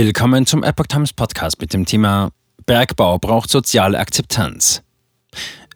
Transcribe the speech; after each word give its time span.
Willkommen 0.00 0.46
zum 0.46 0.62
Epoch 0.62 0.86
Times 0.86 1.12
Podcast 1.12 1.60
mit 1.60 1.72
dem 1.72 1.84
Thema 1.84 2.30
Bergbau 2.66 3.18
braucht 3.18 3.50
soziale 3.50 3.98
Akzeptanz. 3.98 4.84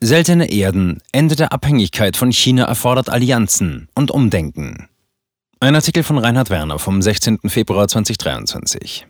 Seltene 0.00 0.48
Erden, 0.48 1.02
Ende 1.10 1.34
der 1.34 1.52
Abhängigkeit 1.52 2.16
von 2.16 2.30
China 2.30 2.66
erfordert 2.66 3.08
Allianzen 3.08 3.88
und 3.96 4.12
Umdenken. 4.12 4.88
Ein 5.58 5.74
Artikel 5.74 6.04
von 6.04 6.18
Reinhard 6.18 6.50
Werner 6.50 6.78
vom 6.78 7.02
16. 7.02 7.40
Februar 7.46 7.88
2023. 7.88 9.08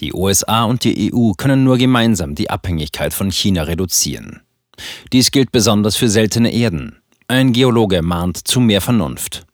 Die 0.00 0.14
USA 0.14 0.64
und 0.64 0.84
die 0.84 1.12
EU 1.12 1.32
können 1.32 1.62
nur 1.62 1.76
gemeinsam 1.76 2.34
die 2.34 2.48
Abhängigkeit 2.48 3.12
von 3.12 3.30
China 3.30 3.64
reduzieren. 3.64 4.40
Dies 5.12 5.32
gilt 5.32 5.52
besonders 5.52 5.96
für 5.96 6.08
seltene 6.08 6.50
Erden. 6.50 6.96
Ein 7.28 7.52
Geologe 7.52 8.00
mahnt 8.00 8.38
zu 8.48 8.60
mehr 8.60 8.80
Vernunft. 8.80 9.44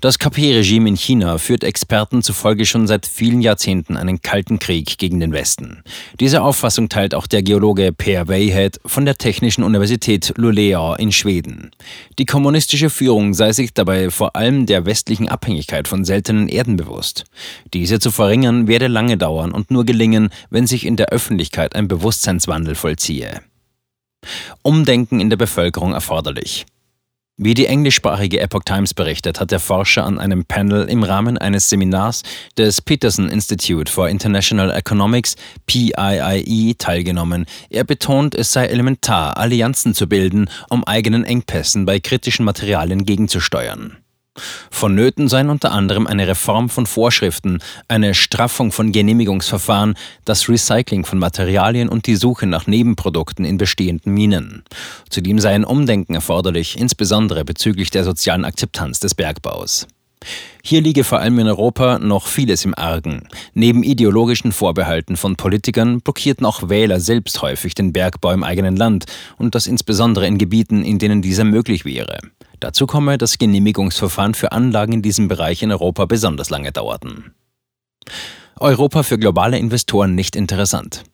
Das 0.00 0.18
KP-Regime 0.18 0.88
in 0.88 0.96
China 0.96 1.38
führt 1.38 1.64
Experten 1.64 2.22
zufolge 2.22 2.66
schon 2.66 2.86
seit 2.86 3.06
vielen 3.06 3.40
Jahrzehnten 3.40 3.96
einen 3.96 4.20
kalten 4.20 4.58
Krieg 4.58 4.98
gegen 4.98 5.20
den 5.20 5.32
Westen. 5.32 5.82
Diese 6.20 6.42
Auffassung 6.42 6.88
teilt 6.88 7.14
auch 7.14 7.26
der 7.26 7.42
Geologe 7.42 7.92
Per 7.92 8.28
Weihead 8.28 8.78
von 8.84 9.06
der 9.06 9.16
Technischen 9.16 9.64
Universität 9.64 10.34
Luleå 10.36 10.94
in 10.94 11.10
Schweden. 11.10 11.70
Die 12.18 12.26
kommunistische 12.26 12.90
Führung 12.90 13.32
sei 13.32 13.52
sich 13.52 13.72
dabei 13.72 14.10
vor 14.10 14.36
allem 14.36 14.66
der 14.66 14.84
westlichen 14.84 15.28
Abhängigkeit 15.28 15.88
von 15.88 16.04
seltenen 16.04 16.48
Erden 16.48 16.76
bewusst. 16.76 17.24
Diese 17.72 17.98
zu 17.98 18.10
verringern 18.10 18.68
werde 18.68 18.88
lange 18.88 19.16
dauern 19.16 19.52
und 19.52 19.70
nur 19.70 19.84
gelingen, 19.84 20.28
wenn 20.50 20.66
sich 20.66 20.84
in 20.84 20.96
der 20.96 21.08
Öffentlichkeit 21.08 21.74
ein 21.74 21.88
Bewusstseinswandel 21.88 22.74
vollziehe. 22.74 23.40
Umdenken 24.62 25.20
in 25.20 25.30
der 25.30 25.36
Bevölkerung 25.36 25.92
erforderlich. 25.92 26.66
Wie 27.36 27.54
die 27.54 27.66
englischsprachige 27.66 28.38
Epoch 28.38 28.62
Times 28.64 28.94
berichtet, 28.94 29.40
hat 29.40 29.50
der 29.50 29.58
Forscher 29.58 30.04
an 30.04 30.20
einem 30.20 30.44
Panel 30.44 30.88
im 30.88 31.02
Rahmen 31.02 31.36
eines 31.36 31.68
Seminars 31.68 32.22
des 32.56 32.80
Peterson 32.80 33.28
Institute 33.28 33.90
for 33.90 34.08
International 34.08 34.70
Economics 34.70 35.34
PIIE 35.66 36.76
teilgenommen. 36.78 37.46
Er 37.70 37.82
betont, 37.82 38.36
es 38.36 38.52
sei 38.52 38.66
elementar, 38.66 39.36
Allianzen 39.36 39.94
zu 39.94 40.08
bilden, 40.08 40.48
um 40.70 40.84
eigenen 40.84 41.24
Engpässen 41.24 41.86
bei 41.86 41.98
kritischen 41.98 42.44
Materialien 42.44 43.04
gegenzusteuern. 43.04 44.03
Vonnöten 44.70 45.28
seien 45.28 45.50
unter 45.50 45.72
anderem 45.72 46.06
eine 46.06 46.26
Reform 46.26 46.68
von 46.68 46.86
Vorschriften, 46.86 47.60
eine 47.88 48.14
Straffung 48.14 48.72
von 48.72 48.92
Genehmigungsverfahren, 48.92 49.94
das 50.24 50.48
Recycling 50.48 51.04
von 51.04 51.18
Materialien 51.18 51.88
und 51.88 52.06
die 52.06 52.16
Suche 52.16 52.46
nach 52.46 52.66
Nebenprodukten 52.66 53.44
in 53.44 53.56
bestehenden 53.56 54.12
Minen. 54.12 54.64
Zudem 55.08 55.38
sei 55.38 55.54
ein 55.54 55.64
Umdenken 55.64 56.14
erforderlich, 56.14 56.78
insbesondere 56.78 57.44
bezüglich 57.44 57.90
der 57.90 58.04
sozialen 58.04 58.44
Akzeptanz 58.44 59.00
des 59.00 59.14
Bergbaus. 59.14 59.86
Hier 60.62 60.80
liege 60.80 61.04
vor 61.04 61.20
allem 61.20 61.38
in 61.38 61.48
Europa 61.48 61.98
noch 61.98 62.26
vieles 62.26 62.64
im 62.64 62.74
Argen. 62.76 63.28
Neben 63.52 63.82
ideologischen 63.82 64.52
Vorbehalten 64.52 65.16
von 65.18 65.36
Politikern 65.36 66.00
blockierten 66.00 66.46
auch 66.46 66.70
Wähler 66.70 67.00
selbst 67.00 67.42
häufig 67.42 67.74
den 67.74 67.92
Bergbau 67.92 68.32
im 68.32 68.42
eigenen 68.42 68.76
Land 68.76 69.04
und 69.36 69.54
das 69.54 69.66
insbesondere 69.66 70.26
in 70.26 70.38
Gebieten, 70.38 70.82
in 70.82 70.98
denen 70.98 71.20
dieser 71.20 71.44
möglich 71.44 71.84
wäre. 71.84 72.18
Dazu 72.64 72.86
komme, 72.86 73.18
dass 73.18 73.36
Genehmigungsverfahren 73.36 74.32
für 74.32 74.52
Anlagen 74.52 74.94
in 74.94 75.02
diesem 75.02 75.28
Bereich 75.28 75.62
in 75.62 75.70
Europa 75.70 76.06
besonders 76.06 76.48
lange 76.48 76.72
dauerten. 76.72 77.34
Europa 78.58 79.02
für 79.02 79.18
globale 79.18 79.58
Investoren 79.58 80.14
nicht 80.14 80.34
interessant. 80.34 81.04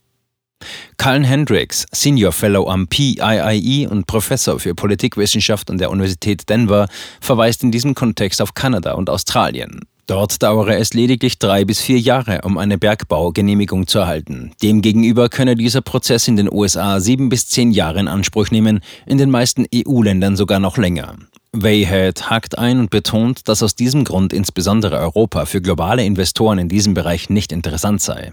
Carl 0.96 1.26
Hendricks, 1.26 1.86
Senior 1.90 2.30
Fellow 2.30 2.68
am 2.68 2.86
PIIE 2.86 3.88
und 3.88 4.06
Professor 4.06 4.60
für 4.60 4.76
Politikwissenschaft 4.76 5.72
an 5.72 5.78
der 5.78 5.90
Universität 5.90 6.48
Denver, 6.48 6.86
verweist 7.20 7.64
in 7.64 7.72
diesem 7.72 7.96
Kontext 7.96 8.40
auf 8.40 8.54
Kanada 8.54 8.92
und 8.92 9.10
Australien. 9.10 9.80
Dort 10.06 10.42
dauere 10.42 10.76
es 10.76 10.92
lediglich 10.92 11.38
drei 11.38 11.64
bis 11.64 11.80
vier 11.80 11.98
Jahre, 11.98 12.40
um 12.42 12.58
eine 12.58 12.78
Bergbaugenehmigung 12.78 13.86
zu 13.86 14.00
erhalten. 14.00 14.50
Demgegenüber 14.62 15.28
könne 15.28 15.54
dieser 15.56 15.82
Prozess 15.82 16.26
in 16.26 16.34
den 16.34 16.52
USA 16.52 16.98
sieben 16.98 17.28
bis 17.28 17.46
zehn 17.46 17.70
Jahre 17.70 18.00
in 18.00 18.08
Anspruch 18.08 18.50
nehmen, 18.50 18.80
in 19.06 19.18
den 19.18 19.30
meisten 19.30 19.66
EU-Ländern 19.72 20.34
sogar 20.36 20.58
noch 20.58 20.78
länger. 20.78 21.14
Wayhead 21.52 22.30
hakt 22.30 22.58
ein 22.58 22.78
und 22.78 22.90
betont, 22.90 23.48
dass 23.48 23.62
aus 23.62 23.74
diesem 23.74 24.05
Grund 24.05 24.33
insbesondere 24.33 24.98
Europa 24.98 25.46
für 25.46 25.61
globale 25.61 26.05
Investoren 26.05 26.58
in 26.58 26.68
diesem 26.68 26.94
Bereich 26.94 27.28
nicht 27.28 27.50
interessant 27.50 28.00
sei. 28.00 28.30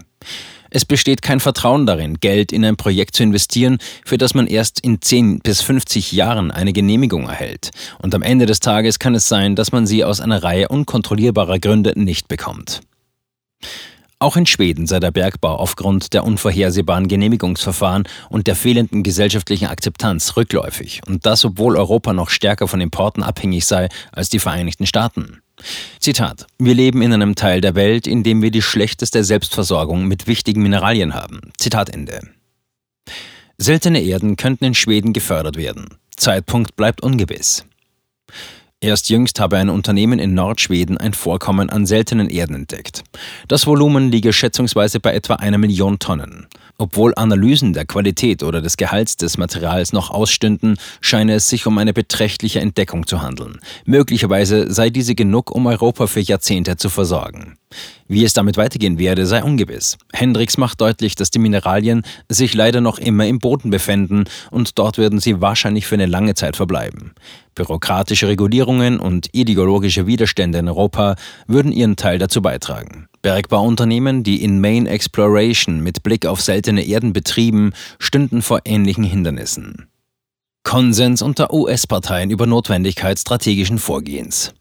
Es 0.70 0.84
besteht 0.84 1.22
kein 1.22 1.40
Vertrauen 1.40 1.84
darin, 1.86 2.20
Geld 2.20 2.52
in 2.52 2.64
ein 2.64 2.76
Projekt 2.76 3.16
zu 3.16 3.22
investieren, 3.24 3.78
für 4.04 4.18
das 4.18 4.34
man 4.34 4.46
erst 4.46 4.80
in 4.80 5.00
10 5.00 5.40
bis 5.40 5.62
50 5.62 6.12
Jahren 6.12 6.50
eine 6.50 6.72
Genehmigung 6.72 7.28
erhält. 7.28 7.70
Und 8.00 8.14
am 8.14 8.22
Ende 8.22 8.46
des 8.46 8.60
Tages 8.60 8.98
kann 8.98 9.14
es 9.14 9.28
sein, 9.28 9.56
dass 9.56 9.72
man 9.72 9.86
sie 9.86 10.04
aus 10.04 10.20
einer 10.20 10.42
Reihe 10.42 10.68
unkontrollierbarer 10.68 11.58
Gründe 11.58 11.94
nicht 11.96 12.28
bekommt. 12.28 12.82
Auch 14.20 14.36
in 14.36 14.46
Schweden 14.46 14.88
sei 14.88 14.98
der 14.98 15.12
Bergbau 15.12 15.54
aufgrund 15.54 16.12
der 16.12 16.24
unvorhersehbaren 16.24 17.06
Genehmigungsverfahren 17.06 18.02
und 18.28 18.48
der 18.48 18.56
fehlenden 18.56 19.04
gesellschaftlichen 19.04 19.68
Akzeptanz 19.68 20.36
rückläufig, 20.36 21.02
und 21.06 21.24
das 21.24 21.44
obwohl 21.44 21.76
Europa 21.76 22.12
noch 22.12 22.28
stärker 22.28 22.66
von 22.66 22.80
Importen 22.80 23.22
abhängig 23.22 23.66
sei 23.66 23.88
als 24.10 24.28
die 24.28 24.40
Vereinigten 24.40 24.86
Staaten. 24.86 25.40
Zitat. 26.00 26.46
Wir 26.58 26.74
leben 26.74 27.00
in 27.00 27.12
einem 27.12 27.36
Teil 27.36 27.60
der 27.60 27.76
Welt, 27.76 28.08
in 28.08 28.24
dem 28.24 28.42
wir 28.42 28.50
die 28.50 28.62
schlechteste 28.62 29.22
Selbstversorgung 29.22 30.06
mit 30.06 30.26
wichtigen 30.26 30.62
Mineralien 30.62 31.14
haben. 31.14 31.52
Zitat 31.56 31.90
Ende. 31.90 32.20
Seltene 33.56 34.00
Erden 34.00 34.36
könnten 34.36 34.64
in 34.64 34.74
Schweden 34.74 35.12
gefördert 35.12 35.56
werden. 35.56 35.96
Zeitpunkt 36.16 36.74
bleibt 36.74 37.02
ungewiss. 37.02 37.67
Erst 38.88 39.10
jüngst 39.10 39.38
habe 39.38 39.58
ein 39.58 39.68
Unternehmen 39.68 40.18
in 40.18 40.32
Nordschweden 40.32 40.96
ein 40.96 41.12
Vorkommen 41.12 41.68
an 41.68 41.84
seltenen 41.84 42.30
Erden 42.30 42.54
entdeckt. 42.54 43.04
Das 43.46 43.66
Volumen 43.66 44.10
liege 44.10 44.32
schätzungsweise 44.32 44.98
bei 44.98 45.12
etwa 45.12 45.34
einer 45.34 45.58
Million 45.58 45.98
Tonnen. 45.98 46.46
Obwohl 46.78 47.12
Analysen 47.14 47.74
der 47.74 47.84
Qualität 47.84 48.42
oder 48.42 48.62
des 48.62 48.78
Gehalts 48.78 49.18
des 49.18 49.36
Materials 49.36 49.92
noch 49.92 50.10
ausstünden, 50.10 50.78
scheine 51.02 51.34
es 51.34 51.50
sich 51.50 51.66
um 51.66 51.76
eine 51.76 51.92
beträchtliche 51.92 52.60
Entdeckung 52.60 53.06
zu 53.06 53.20
handeln. 53.20 53.58
Möglicherweise 53.84 54.72
sei 54.72 54.88
diese 54.88 55.14
genug, 55.14 55.50
um 55.50 55.66
Europa 55.66 56.06
für 56.06 56.20
Jahrzehnte 56.20 56.78
zu 56.78 56.88
versorgen. 56.88 57.58
Wie 58.06 58.24
es 58.24 58.32
damit 58.32 58.56
weitergehen 58.56 58.98
werde, 58.98 59.26
sei 59.26 59.42
ungewiss. 59.42 59.98
Hendricks 60.14 60.56
macht 60.56 60.80
deutlich, 60.80 61.14
dass 61.14 61.30
die 61.30 61.38
Mineralien 61.38 62.04
sich 62.30 62.54
leider 62.54 62.80
noch 62.80 62.98
immer 62.98 63.26
im 63.26 63.38
Boden 63.38 63.68
befinden 63.68 64.24
und 64.50 64.78
dort 64.78 64.96
würden 64.96 65.20
sie 65.20 65.42
wahrscheinlich 65.42 65.86
für 65.86 65.96
eine 65.96 66.06
lange 66.06 66.34
Zeit 66.34 66.56
verbleiben. 66.56 67.12
Bürokratische 67.58 68.28
Regulierungen 68.28 69.00
und 69.00 69.30
ideologische 69.32 70.06
Widerstände 70.06 70.58
in 70.58 70.68
Europa 70.68 71.16
würden 71.48 71.72
ihren 71.72 71.96
Teil 71.96 72.20
dazu 72.20 72.40
beitragen. 72.40 73.08
Bergbauunternehmen, 73.22 74.22
die 74.22 74.44
in 74.44 74.60
Main 74.60 74.86
Exploration 74.86 75.80
mit 75.80 76.04
Blick 76.04 76.24
auf 76.24 76.40
seltene 76.40 76.84
Erden 76.84 77.12
betrieben, 77.12 77.72
stünden 77.98 78.42
vor 78.42 78.60
ähnlichen 78.64 79.02
Hindernissen. 79.02 79.88
Konsens 80.62 81.20
unter 81.20 81.52
US-Parteien 81.52 82.30
über 82.30 82.46
Notwendigkeit 82.46 83.18
strategischen 83.18 83.78
Vorgehens. 83.78 84.54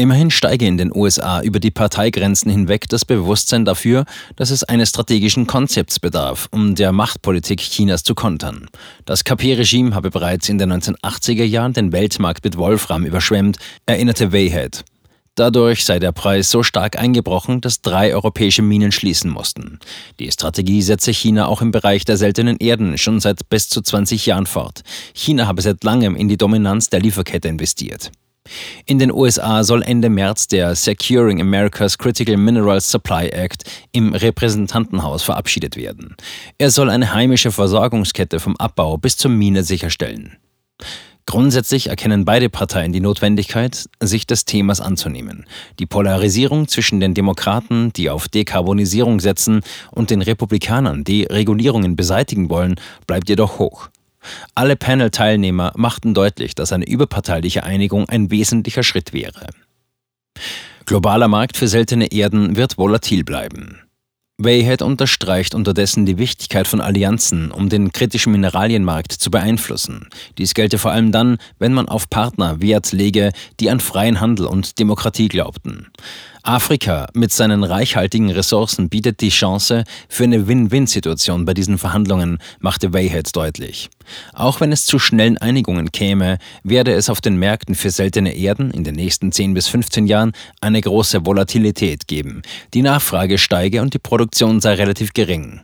Immerhin 0.00 0.30
steige 0.30 0.66
in 0.66 0.78
den 0.78 0.96
USA 0.96 1.42
über 1.42 1.60
die 1.60 1.70
Parteigrenzen 1.70 2.50
hinweg 2.50 2.88
das 2.88 3.04
Bewusstsein 3.04 3.66
dafür, 3.66 4.06
dass 4.34 4.48
es 4.48 4.64
eines 4.64 4.88
strategischen 4.88 5.46
Konzepts 5.46 6.00
bedarf, 6.00 6.48
um 6.52 6.74
der 6.74 6.90
Machtpolitik 6.90 7.60
Chinas 7.60 8.02
zu 8.02 8.14
kontern. 8.14 8.70
Das 9.04 9.24
KP-Regime 9.24 9.94
habe 9.94 10.08
bereits 10.08 10.48
in 10.48 10.56
den 10.56 10.72
1980er 10.72 11.44
Jahren 11.44 11.74
den 11.74 11.92
Weltmarkt 11.92 12.42
mit 12.44 12.56
Wolfram 12.56 13.04
überschwemmt, 13.04 13.58
erinnerte 13.84 14.32
Wayhead. 14.32 14.86
Dadurch 15.34 15.84
sei 15.84 15.98
der 15.98 16.12
Preis 16.12 16.50
so 16.50 16.62
stark 16.62 16.98
eingebrochen, 16.98 17.60
dass 17.60 17.82
drei 17.82 18.14
europäische 18.14 18.62
Minen 18.62 18.92
schließen 18.92 19.30
mussten. 19.30 19.80
Die 20.18 20.32
Strategie 20.32 20.80
setze 20.80 21.12
China 21.12 21.46
auch 21.46 21.60
im 21.60 21.72
Bereich 21.72 22.06
der 22.06 22.16
seltenen 22.16 22.56
Erden 22.56 22.96
schon 22.96 23.20
seit 23.20 23.50
bis 23.50 23.68
zu 23.68 23.82
20 23.82 24.24
Jahren 24.24 24.46
fort. 24.46 24.80
China 25.12 25.46
habe 25.46 25.60
seit 25.60 25.84
langem 25.84 26.16
in 26.16 26.28
die 26.28 26.38
Dominanz 26.38 26.88
der 26.88 27.00
Lieferkette 27.00 27.48
investiert. 27.48 28.10
In 28.86 28.98
den 28.98 29.12
USA 29.12 29.64
soll 29.64 29.82
Ende 29.82 30.08
März 30.08 30.48
der 30.48 30.74
Securing 30.74 31.40
America's 31.40 31.98
Critical 31.98 32.36
Minerals 32.36 32.90
Supply 32.90 33.28
Act 33.28 33.64
im 33.92 34.14
Repräsentantenhaus 34.14 35.22
verabschiedet 35.22 35.76
werden. 35.76 36.16
Er 36.58 36.70
soll 36.70 36.90
eine 36.90 37.14
heimische 37.14 37.52
Versorgungskette 37.52 38.40
vom 38.40 38.56
Abbau 38.56 38.96
bis 38.96 39.16
zur 39.16 39.30
Mine 39.30 39.62
sicherstellen. 39.62 40.36
Grundsätzlich 41.26 41.86
erkennen 41.86 42.24
beide 42.24 42.48
Parteien 42.48 42.92
die 42.92 42.98
Notwendigkeit, 42.98 43.88
sich 44.00 44.26
des 44.26 44.46
Themas 44.46 44.80
anzunehmen. 44.80 45.46
Die 45.78 45.86
Polarisierung 45.86 46.66
zwischen 46.66 46.98
den 46.98 47.14
Demokraten, 47.14 47.92
die 47.92 48.10
auf 48.10 48.28
Dekarbonisierung 48.28 49.20
setzen, 49.20 49.60
und 49.92 50.10
den 50.10 50.22
Republikanern, 50.22 51.04
die 51.04 51.22
Regulierungen 51.22 51.94
beseitigen 51.94 52.50
wollen, 52.50 52.74
bleibt 53.06 53.28
jedoch 53.28 53.60
hoch. 53.60 53.90
Alle 54.54 54.76
Panel-Teilnehmer 54.76 55.72
machten 55.76 56.14
deutlich, 56.14 56.54
dass 56.54 56.72
eine 56.72 56.86
überparteiliche 56.86 57.64
Einigung 57.64 58.08
ein 58.08 58.30
wesentlicher 58.30 58.82
Schritt 58.82 59.12
wäre. 59.12 59.46
Globaler 60.86 61.28
Markt 61.28 61.56
für 61.56 61.68
seltene 61.68 62.12
Erden 62.12 62.56
wird 62.56 62.78
volatil 62.78 63.24
bleiben. 63.24 63.80
Wayhead 64.42 64.80
unterstreicht 64.80 65.54
unterdessen 65.54 66.06
die 66.06 66.16
Wichtigkeit 66.16 66.66
von 66.66 66.80
Allianzen, 66.80 67.50
um 67.50 67.68
den 67.68 67.92
kritischen 67.92 68.32
Mineralienmarkt 68.32 69.12
zu 69.12 69.30
beeinflussen. 69.30 70.08
Dies 70.38 70.54
gelte 70.54 70.78
vor 70.78 70.92
allem 70.92 71.12
dann, 71.12 71.36
wenn 71.58 71.74
man 71.74 71.88
auf 71.88 72.08
Partner 72.08 72.62
Wert 72.62 72.90
lege, 72.92 73.32
die 73.60 73.70
an 73.70 73.80
freien 73.80 74.18
Handel 74.18 74.46
und 74.46 74.78
Demokratie 74.78 75.28
glaubten. 75.28 75.88
Afrika 76.42 77.08
mit 77.12 77.32
seinen 77.32 77.64
reichhaltigen 77.64 78.30
Ressourcen 78.30 78.88
bietet 78.88 79.20
die 79.20 79.28
Chance 79.28 79.84
für 80.08 80.24
eine 80.24 80.48
Win-Win-Situation 80.48 81.44
bei 81.44 81.52
diesen 81.52 81.76
Verhandlungen, 81.76 82.38
machte 82.60 82.92
Wayhead 82.92 83.34
deutlich. 83.36 83.90
Auch 84.32 84.60
wenn 84.60 84.72
es 84.72 84.86
zu 84.86 84.98
schnellen 84.98 85.36
Einigungen 85.38 85.92
käme, 85.92 86.38
werde 86.62 86.94
es 86.94 87.10
auf 87.10 87.20
den 87.20 87.36
Märkten 87.36 87.74
für 87.74 87.90
seltene 87.90 88.34
Erden 88.34 88.70
in 88.70 88.84
den 88.84 88.94
nächsten 88.94 89.32
10 89.32 89.54
bis 89.54 89.68
15 89.68 90.06
Jahren 90.06 90.32
eine 90.60 90.80
große 90.80 91.26
Volatilität 91.26 92.08
geben. 92.08 92.42
Die 92.72 92.82
Nachfrage 92.82 93.36
steige 93.36 93.82
und 93.82 93.92
die 93.92 93.98
Produktion 93.98 94.60
sei 94.60 94.74
relativ 94.74 95.12
gering. 95.12 95.60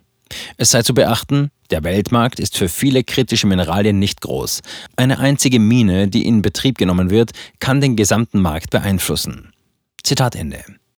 Es 0.57 0.73
sei 0.73 0.83
zu 0.83 0.93
beachten, 0.93 1.51
der 1.71 1.85
Weltmarkt 1.85 2.39
ist 2.39 2.57
für 2.57 2.69
viele 2.69 3.03
kritische 3.03 3.47
Mineralien 3.47 3.99
nicht 3.99 4.21
groß. 4.21 4.61
Eine 4.97 5.19
einzige 5.19 5.59
Mine, 5.59 6.09
die 6.09 6.27
in 6.27 6.43
Betrieb 6.43 6.79
genommen 6.79 7.11
wird, 7.11 7.31
kann 7.61 7.81
den 7.81 7.97
gesamten 7.97 8.41
Markt 8.41 8.71
beeinflussen. 8.71 9.53
Zitat 10.07 10.37
Ende. 10.37 10.63